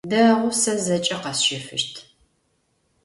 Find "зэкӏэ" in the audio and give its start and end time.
0.85-1.17